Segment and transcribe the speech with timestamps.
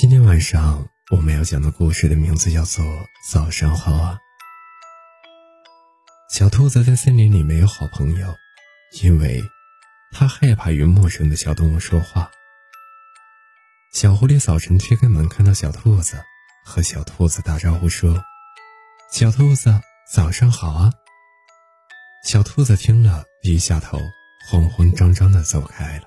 [0.00, 2.84] 今天晚上我们要讲的故事的名字叫做
[3.32, 4.16] 《早上好啊》。
[6.32, 8.32] 小兔子在森林里没有好朋友，
[9.02, 9.42] 因为
[10.12, 12.30] 它害怕与陌生的小动物说话。
[13.92, 16.22] 小狐狸早晨推开门，看到小兔子，
[16.64, 18.22] 和小兔子打招呼说
[19.10, 19.80] ：“小兔子，
[20.14, 20.92] 早上好啊。”
[22.22, 23.98] 小兔子听了，低下头，
[24.48, 26.04] 慌慌张张的走开了。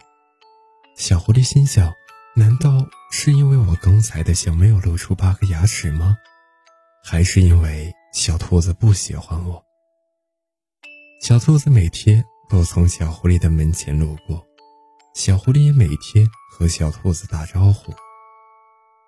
[0.96, 1.94] 小狐狸心想。
[2.42, 6.18] 难道是因为我刚才的笑没有露出八颗牙齿吗？
[7.04, 9.63] 还是因为小兔子不喜欢我？
[11.22, 14.44] 小兔子每天都从小狐狸的门前路过，
[15.13, 17.94] 小狐狸也每天和小兔子打招呼，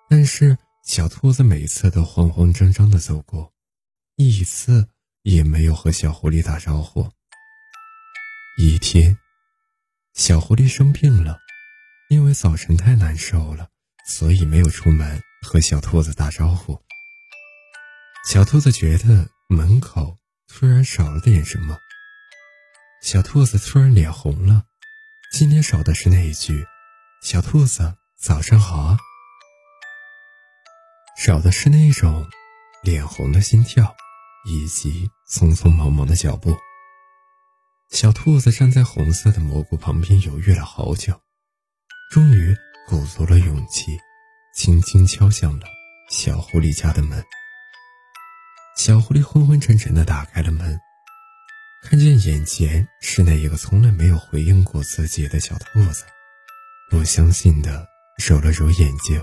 [0.08, 3.52] 但是小兔子每次都慌慌张张地走过，
[4.14, 4.88] 一次
[5.22, 7.04] 也没有和小狐狸打招呼。
[8.58, 9.18] 一天，
[10.12, 11.36] 小狐狸生病了。
[12.14, 13.68] 因为早晨太难受了，
[14.06, 16.80] 所以没有出门和小兔子打招呼。
[18.24, 20.16] 小兔子觉得门口
[20.46, 21.76] 突然少了点什么，
[23.02, 24.62] 小兔子突然脸红了。
[25.32, 26.64] 今天少的是那一句
[27.20, 28.96] “小兔子早上好啊”，
[31.18, 32.30] 少的是那种
[32.84, 33.92] 脸红的心跳，
[34.46, 36.56] 以及匆匆忙忙的脚步。
[37.90, 41.20] 小兔子站在红色的蘑菇旁边，犹豫了好久。
[42.14, 43.98] 终于鼓足了勇气，
[44.54, 45.66] 轻轻敲响了
[46.08, 47.20] 小狐狸家的门。
[48.76, 50.78] 小狐狸昏昏沉沉地打开了门，
[51.82, 56.04] 看见眼前是那一个从来没有回应过自己的小兔子，
[56.88, 57.84] 不相信地
[58.24, 59.20] 揉了揉眼睛，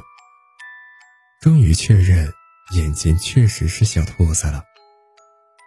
[1.39, 2.29] 终于确认
[2.73, 4.61] 眼前确实是小兔子了。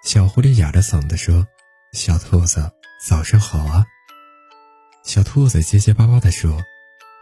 [0.05, 1.47] 小狐狸哑着嗓子说
[1.97, 2.70] ：“小兔子，
[3.08, 3.83] 早上好啊。”
[5.02, 6.62] 小兔子结结巴巴地说。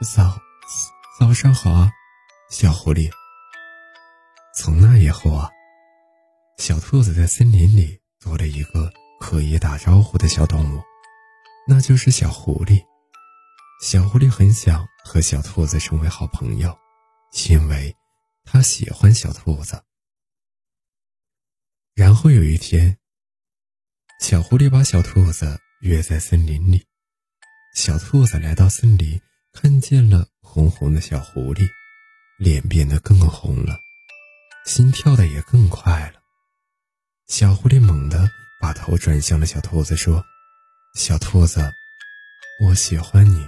[0.02, 0.36] 早，
[1.18, 1.92] 早上好啊，
[2.50, 3.08] 小狐狸。
[4.56, 5.48] 从那以后啊，
[6.58, 10.82] 小兔子在森林里多了一个可以打招呼的小动物，
[11.68, 12.84] 那就是小狐狸。
[13.80, 16.76] 小狐狸很想和小兔子成为好朋友，
[17.48, 17.94] 因为
[18.44, 19.84] 它喜欢小兔子。
[21.94, 22.98] 然后有一天，
[24.20, 26.84] 小狐狸把小兔子约在森林里，
[27.76, 29.20] 小兔子来到森林。
[29.52, 31.68] 看见了红红的小狐狸，
[32.38, 33.78] 脸变得更红了，
[34.64, 36.20] 心跳的也更快了。
[37.28, 38.28] 小狐狸猛地
[38.60, 40.24] 把头转向了小兔子，说
[40.96, 41.70] ：“小兔子，
[42.64, 43.46] 我喜欢你，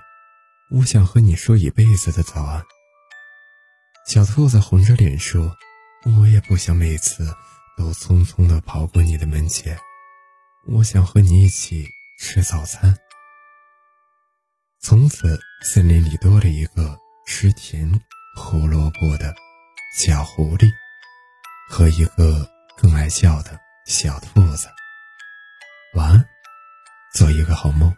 [0.71, 2.63] 我想和你说一辈子的早安。”
[4.07, 5.57] 小兔子红着脸说
[6.19, 7.35] ：“我也不想每次
[7.77, 9.77] 都匆匆地跑过你的门前，
[10.67, 11.89] 我想和你一起
[12.21, 12.95] 吃早餐。”
[14.85, 16.95] 从此，森林里多了一个
[17.27, 17.91] 吃甜
[18.37, 19.35] 胡萝卜的
[19.97, 20.71] 小狐狸，
[21.71, 22.47] 和一个
[22.77, 24.69] 更爱笑的小兔子。
[25.95, 26.29] 晚安，
[27.15, 27.91] 做一个好梦。